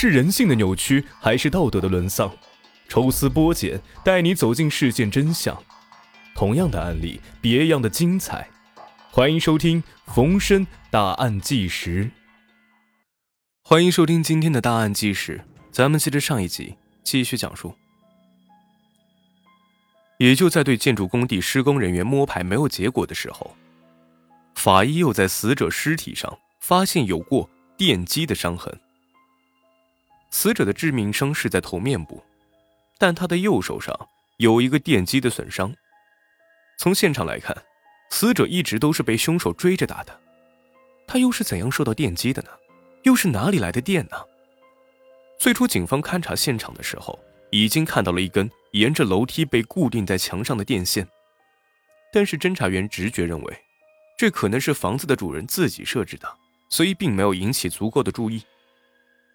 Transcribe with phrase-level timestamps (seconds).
[0.00, 2.30] 是人性的扭曲，还是道德的沦丧？
[2.88, 5.60] 抽丝剥茧，带你走进事件真相。
[6.36, 8.48] 同样的案例，别样的精彩。
[9.10, 9.82] 欢迎收听
[10.14, 12.04] 《逢申大案纪实》。
[13.64, 15.44] 欢迎收听今天的大案纪实。
[15.72, 17.74] 咱们接着上一集继续讲述。
[20.18, 23.56] 也就在对建筑工地施工人员摸排没有结果的时候，
[24.54, 28.72] 法医又在死者尸体上发现有过电击的伤痕。
[30.30, 32.22] 死者的致命伤是在头面部，
[32.98, 33.94] 但他的右手上
[34.36, 35.74] 有一个电击的损伤。
[36.78, 37.56] 从现场来看，
[38.10, 40.20] 死者一直都是被凶手追着打的，
[41.06, 42.50] 他又是怎样受到电击的呢？
[43.04, 44.16] 又是哪里来的电呢？
[45.38, 47.18] 最初，警方勘察现场的时候，
[47.50, 51.08] 已经看到了一根沿着楼梯被固定在墙上的电线，
[52.12, 53.58] 但是侦查员直觉认为，
[54.18, 56.28] 这可能是房子的主人自己设置的，
[56.68, 58.42] 所以并没有引起足够的注意。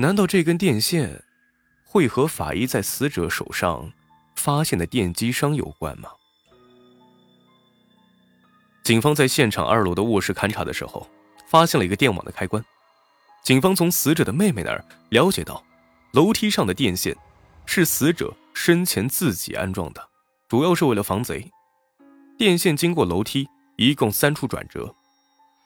[0.00, 1.24] 难道这根电线
[1.84, 3.92] 会和法医在死者手上
[4.36, 6.08] 发现的电击伤有关吗？
[8.84, 11.10] 警方在现场二楼的卧室勘查的时候，
[11.48, 12.64] 发现了一个电网的开关。
[13.42, 15.60] 警方从死者的妹妹那儿了解到，
[16.12, 17.16] 楼梯上的电线
[17.66, 20.08] 是死者生前自己安装的，
[20.46, 21.50] 主要是为了防贼。
[22.38, 24.94] 电线经过楼梯一共三处转折，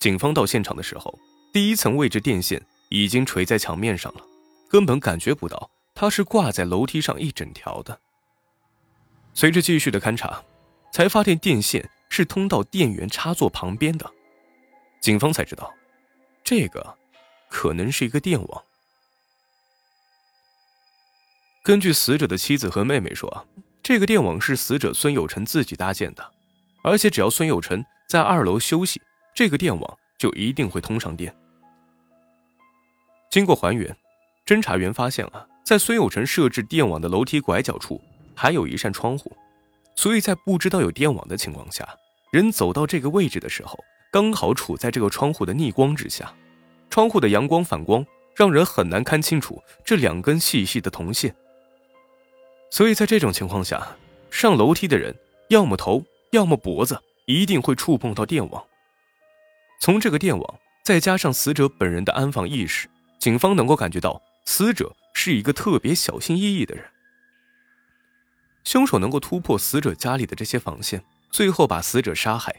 [0.00, 1.18] 警方到现场的时候，
[1.52, 2.64] 第一层位置电线。
[2.92, 4.20] 已经垂在墙面上了，
[4.68, 7.98] 根本感觉不到它是挂在楼梯上一整条的。
[9.32, 10.44] 随着继续的勘查，
[10.92, 14.10] 才发现电线是通到电源插座旁边的。
[15.00, 15.72] 警方才知道，
[16.44, 16.98] 这个
[17.48, 18.62] 可能是一个电网。
[21.62, 23.48] 根据死者的妻子和妹妹说，
[23.82, 26.30] 这个电网是死者孙有成自己搭建的，
[26.82, 29.00] 而且只要孙有成在二楼休息，
[29.34, 31.34] 这个电网就一定会通上电。
[33.32, 33.96] 经过还原，
[34.44, 37.98] 侦查员发现啊，在孙有成设置电网的楼梯拐角处，
[38.34, 39.34] 还有一扇窗户，
[39.96, 41.88] 所以在不知道有电网的情况下，
[42.30, 46.30] 人走到这个位置的时候，刚好处在这个窗户的逆光之下，
[46.90, 48.04] 窗户的阳光反光，
[48.36, 51.34] 让人很难看清楚这两根细细的铜线。
[52.70, 53.96] 所以在这种情况下，
[54.30, 55.16] 上楼梯的人
[55.48, 58.62] 要么头，要么脖子，一定会触碰到电网。
[59.80, 62.90] 从这个电网，再加上死者本人的安防意识。
[63.22, 66.84] 警方能够感觉到死者是一个特别小心翼翼的人。
[68.64, 72.52] 凶手能够突破死者家里的这些防线，最后把死者杀害，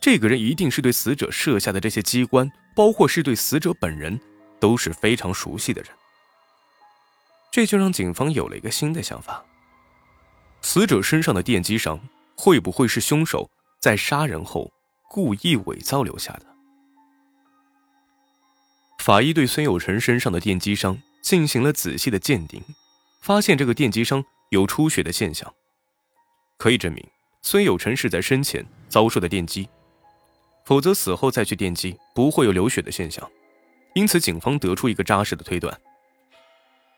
[0.00, 4.20] 这个人一定是对死者设下的这些机关，包括是对死者本人
[4.58, 5.92] 都是非常熟悉的人。
[7.52, 9.44] 这就让警方有了一个新的想法：
[10.62, 12.00] 死者身上的电击伤
[12.36, 13.48] 会不会是凶手
[13.80, 14.72] 在杀人后
[15.08, 16.51] 故意伪造留下的？
[19.02, 22.62] 法医对孙有成身上的电击伤进行了仔细的鉴定，
[23.20, 25.52] 发现这个电击伤有出血的现象，
[26.56, 27.04] 可以证明
[27.42, 29.68] 孙有成是在生前遭受的电击，
[30.64, 33.28] 否则死后再去电击不会有流血的现象。
[33.94, 35.80] 因此，警方得出一个扎实的推断：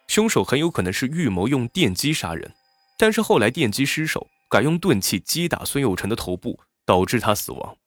[0.06, 2.52] 凶手很有可能是预谋用电击杀人，
[2.98, 7.78] 但是后来电击失手，改用钝器击打孙有成的头部，导致他死亡。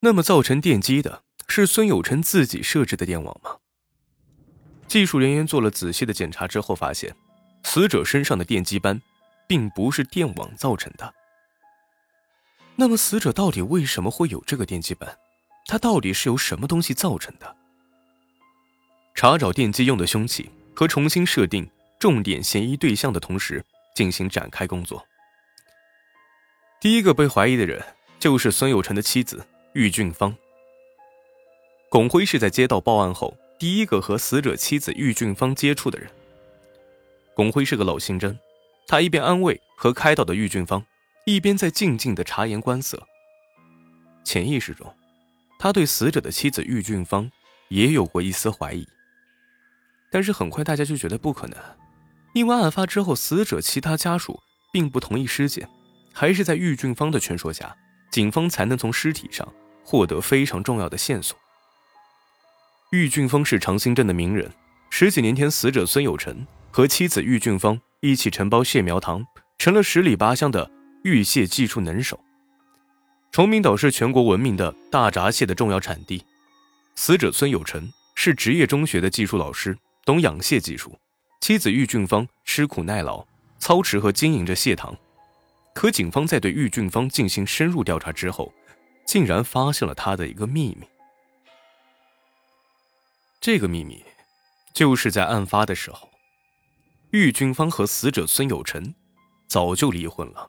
[0.00, 1.22] 那么，造成电击的？
[1.54, 3.58] 是孙有成自己设置的电网吗？
[4.88, 7.14] 技术人员做了仔细的检查之后，发现
[7.64, 9.02] 死者身上的电击斑，
[9.46, 11.12] 并不是电网造成的。
[12.74, 15.18] 那么，死者到底为什么会有这个电击斑？
[15.66, 17.54] 他到底是由什么东西造成的？
[19.14, 21.68] 查找电击用的凶器和重新设定
[22.00, 23.62] 重点嫌疑对象的同时，
[23.94, 25.06] 进行展开工作。
[26.80, 27.84] 第一个被怀疑的人
[28.18, 30.34] 就是孙有成的妻子郁俊芳。
[31.92, 36.10] 巩辉是在接到报案后第一个和死者妻子郁俊芳接触的人。
[37.34, 38.34] 巩辉是个老刑侦，
[38.86, 40.82] 他一边安慰和开导的郁俊芳，
[41.26, 43.06] 一边在静静的察言观色。
[44.24, 44.90] 潜意识中，
[45.58, 47.30] 他对死者的妻子郁俊芳
[47.68, 48.88] 也有过一丝怀疑。
[50.10, 51.58] 但是很快大家就觉得不可能，
[52.32, 54.40] 因为案发之后，死者其他家属
[54.72, 55.68] 并不同意尸检，
[56.14, 57.76] 还是在郁俊芳的劝说下，
[58.10, 59.46] 警方才能从尸体上
[59.84, 61.38] 获得非常重要的线索。
[62.92, 64.52] 郁俊峰是长兴镇的名人。
[64.90, 70.70] 十几年前，死者孙有成和妻子郁俊芳一起承包蟹苗塘，成了十里八乡的
[71.02, 72.20] 玉蟹技术能手。
[73.30, 76.22] 崇明岛是全国闻名的大闸蟹的重要产地。
[76.94, 79.74] 死者孙有成是职业中学的技术老师，
[80.04, 80.94] 懂养蟹技术。
[81.40, 83.26] 妻子郁俊芳吃苦耐劳，
[83.58, 84.94] 操持和经营着蟹塘。
[85.74, 88.52] 可警方在对郁俊芳进行深入调查之后，
[89.06, 90.86] 竟然发现了他的一个秘密。
[93.42, 94.04] 这个秘密，
[94.72, 96.08] 就是在案发的时候，
[97.10, 98.94] 玉俊芳和死者孙有成
[99.48, 100.48] 早就离婚了，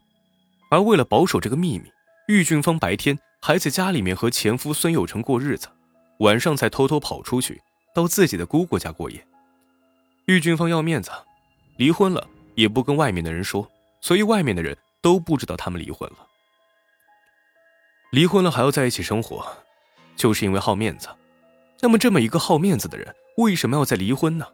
[0.70, 1.92] 而为了保守这个秘密，
[2.28, 5.70] 玉俊芳白天还在家里面和前夫孙有成过日子，
[6.20, 7.60] 晚上才偷偷跑出去
[7.96, 9.26] 到自己的姑姑家过夜。
[10.26, 11.10] 玉俊芳要面子，
[11.78, 13.68] 离婚了也不跟外面的人说，
[14.02, 16.28] 所以外面的人都不知道他们离婚了。
[18.12, 19.44] 离婚了还要在一起生活，
[20.16, 21.10] 就是因为好面子。
[21.84, 24.48] 那么，这么一个好面子的人，为什么要再离婚呢？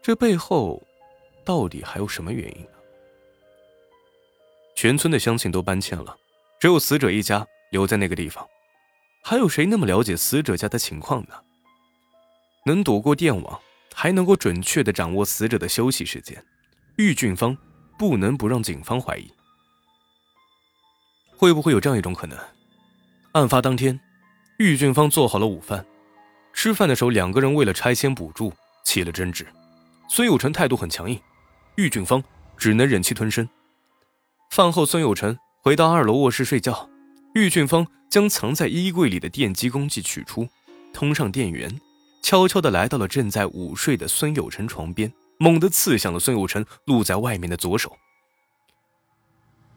[0.00, 0.82] 这背后
[1.44, 2.70] 到底还有什么原因呢？
[4.74, 6.16] 全村的乡亲都搬迁了，
[6.58, 8.48] 只有死者一家留在那个地方。
[9.22, 11.34] 还有谁那么了解死者家的情况呢？
[12.64, 13.60] 能躲过电网，
[13.92, 16.42] 还能够准确的掌握死者的休息时间，
[16.96, 17.54] 玉俊芳
[17.98, 19.30] 不能不让警方怀疑。
[21.36, 22.38] 会不会有这样一种可能？
[23.32, 24.00] 案发当天，
[24.58, 25.84] 玉俊芳做好了午饭。
[26.52, 28.52] 吃饭的时候，两个人为了拆迁补助
[28.84, 29.46] 起了争执。
[30.08, 31.20] 孙有成态度很强硬，
[31.76, 32.22] 玉俊芳
[32.56, 33.48] 只能忍气吞声。
[34.50, 36.88] 饭后，孙有成回到二楼卧室睡觉，
[37.34, 40.48] 玉俊芳将藏在衣柜里的电击工具取出，
[40.92, 41.80] 通上电源，
[42.22, 47.94] 悄悄地来到了正在午睡的孙有成床边，猛地刺向了孙有成露在外面的左手。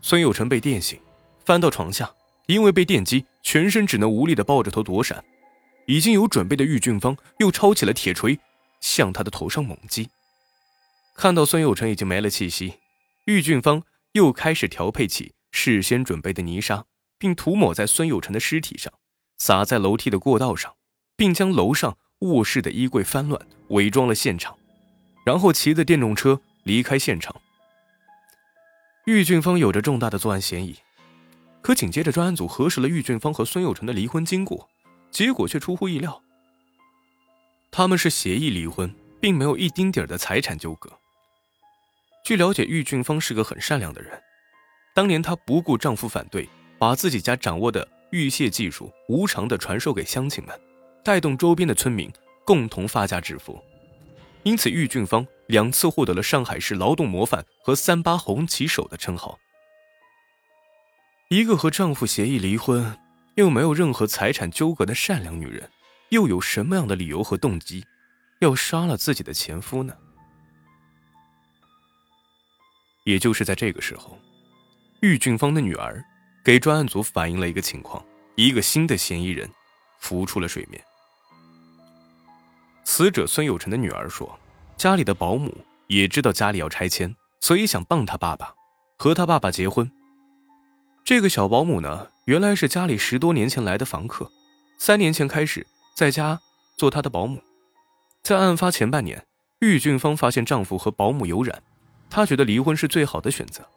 [0.01, 1.00] 孙有成被电醒，
[1.45, 2.09] 翻到床下，
[2.47, 5.24] 因为被电击，全身只能无力地抱着头躲闪。
[5.86, 8.39] 已经有准备的玉俊芳又抄起了铁锤，
[8.80, 10.10] 向他的头上猛击。
[11.16, 12.75] 看到孙有成已经没了气息，
[13.25, 13.83] 玉俊芳
[14.13, 16.86] 又开始调配起事先准备的泥沙，
[17.18, 18.92] 并涂抹在孙有成的尸体上，
[19.38, 20.74] 撒在楼梯的过道上，
[21.16, 24.57] 并将楼上卧室的衣柜翻乱，伪装了现场，
[25.25, 27.36] 然后骑着电动车离开现场。
[29.06, 30.77] 玉俊芳有着重大的作案嫌疑，
[31.62, 34.69] 可紧接着专案组核实了玉俊芳和孙有成的离婚经过。
[35.12, 36.22] 结果却出乎意料，
[37.69, 40.90] 他们是协议离婚，并没有一丁点的财产纠葛。
[42.24, 44.22] 据了解，玉俊芳是个很善良的人，
[44.96, 46.48] 当年她不顾丈夫反对，
[46.80, 50.58] 把自己家掌握的玉屑技术无偿的传授给乡亲们，
[51.04, 52.10] 带动周边的村民
[52.46, 53.62] 共同发家致富。
[54.44, 59.38] 因此，玉俊芳两次获得了上海市劳动模范和三八红旗手的称号。
[61.30, 62.98] 一个和丈夫协议离婚。
[63.36, 65.69] 又没有任何财产纠葛的善良女人，
[66.10, 67.86] 又有什么样的理由和动机，
[68.39, 69.95] 要杀了自己的前夫呢？
[73.06, 74.19] 也就是在这个时候，
[75.01, 76.04] 玉俊芳的女儿
[76.44, 78.06] 给专案组反映了一个情况：
[78.36, 79.50] 一个新的嫌疑人
[80.00, 80.84] 浮出了水面。
[82.84, 84.38] 死者孙有成的女儿说，
[84.75, 85.56] 家里的保姆
[85.88, 88.54] 也知道家里要拆迁，所以想帮他爸爸
[88.98, 89.89] 和他爸爸结婚。
[91.03, 94.31] 这个小保姆呢，原来是家里十多年前来的房客，
[94.77, 95.65] 三年前开始
[95.95, 96.39] 在家
[96.77, 97.42] 做她的保姆。
[98.24, 99.25] 在案发前半年，
[99.59, 101.62] 玉俊芳发现丈夫和保姆有染，
[102.09, 103.68] 她觉得离婚是最好的选择。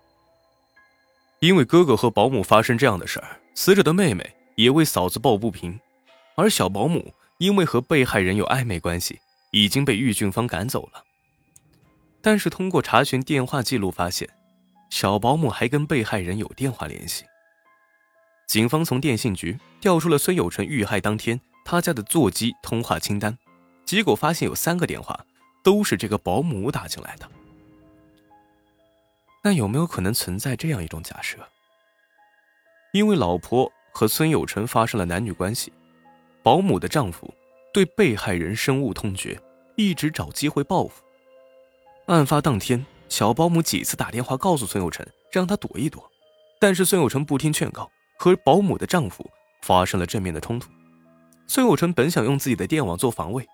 [1.41, 5.81] 因为哥哥和保姆发生这样的事儿，死者的妹妹也为嫂子抱不平，
[6.37, 9.19] 而小保姆因为和被害人有暧昧关系，
[9.51, 11.03] 已经被玉俊芳赶走了。
[12.21, 14.29] 但是通过查询电话记录发现。
[14.95, 17.25] 小保姆还跟被害人有电话联系。
[18.47, 23.37] 警方从电信局调出了孙有成遇害当天他家的座机通话清单，
[23.85, 25.27] 结果发现有三个电话
[25.65, 27.29] 都是这个保姆打进来的。
[29.43, 31.39] 那有没有可能存在这样一种假设？
[32.93, 35.73] 因为老婆和孙有成发生了男女关系，
[36.41, 37.35] 保姆的丈夫
[37.73, 39.41] 对被害人深恶痛绝，
[39.75, 41.03] 一直找机会报复。
[42.07, 42.87] 案发当天。
[43.15, 46.03] 小保姆几次打电话告诉孙有成，让他躲一躲，
[46.59, 49.25] 但是孙有成不听劝告，和保姆的丈夫
[49.63, 50.69] 发生了正面的冲突。
[51.47, 53.47] 孙有成本想用自己的电网做防卫，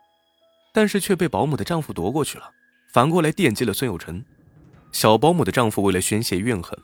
[0.72, 2.50] 但是却被保姆的丈夫夺过去了，
[2.94, 4.24] 反过来电击了孙有成。
[4.92, 6.74] 小保姆的丈夫为了宣泄怨恨，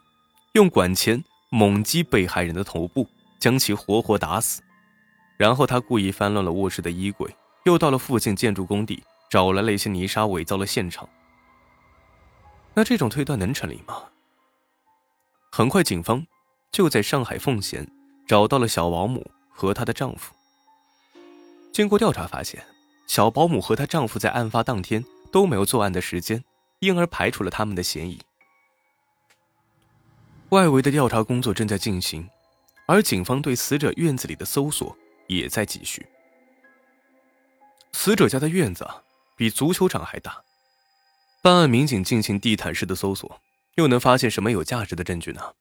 [0.52, 3.08] 用管钳猛击被害人的头部，
[3.40, 4.60] 将其活活打死。
[5.38, 11.08] 然后他故意翻乱了卧室的衣柜，又到了附近建筑工地，找来了一些泥沙，伪造了现场。
[12.76, 14.04] 那这种推断能成立吗？
[15.50, 16.26] 很快，警方
[16.70, 17.90] 就在上海奉贤
[18.28, 20.34] 找到了小保姆和她的丈夫。
[21.72, 22.62] 经过调查发现，
[23.06, 25.02] 小保姆和她丈夫在案发当天
[25.32, 26.44] 都没有作案的时间，
[26.80, 28.20] 因而排除了他们的嫌疑。
[30.50, 32.28] 外围的调查工作正在进行，
[32.84, 34.94] 而警方对死者院子里的搜索
[35.28, 36.06] 也在继续。
[37.92, 38.86] 死者家的院子
[39.34, 40.42] 比足球场还大。
[41.42, 43.40] 办案民警进行地毯式的搜索，
[43.76, 45.54] 又能发现什么有价值的证据呢？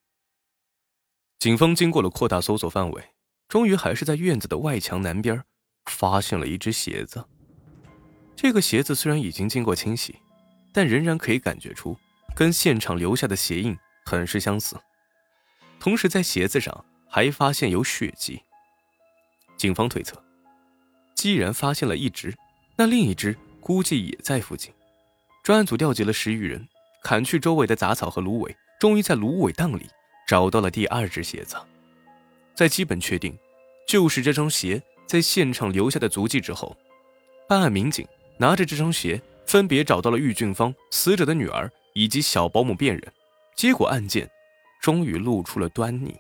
[1.38, 3.04] 警方经过了扩大搜索范围，
[3.48, 5.44] 终于还是在院子的外墙南边
[5.86, 7.24] 发现了一只鞋子。
[8.36, 10.16] 这个鞋子虽然已经经过清洗，
[10.74, 11.96] 但仍然可以感觉出
[12.36, 14.76] 跟现场留下的鞋印很是相似。
[15.80, 18.42] 同时，在鞋子上还发现有血迹。
[19.56, 20.22] 警方推测，
[21.14, 22.36] 既然发现了一只，
[22.76, 24.74] 那另一只估计也在附近。
[25.46, 26.68] 专案组调集了十余人，
[27.04, 29.86] 砍去周围的杂草和芦苇，终于在芦苇荡里
[30.28, 31.56] 找到了第二只鞋子。
[32.56, 33.38] 在基本确定
[33.88, 36.76] 就是这双鞋在现场留下的足迹之后，
[37.48, 38.08] 办案民警
[38.40, 43.14] 拿着这双鞋分别找到了郁俊芳、死者的女儿以及小保姆辨认，
[43.56, 44.28] 结果案件
[44.82, 46.16] 终于露出了端倪。